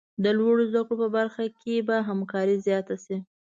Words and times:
د 0.23 0.25
لوړو 0.37 0.63
زده 0.69 0.81
کړو 0.87 0.95
په 1.01 1.07
برخه 1.17 1.43
کې 1.59 1.75
به 1.87 1.95
همکاري 2.09 2.55
زیاته 2.65 2.95
شي. 3.03 3.17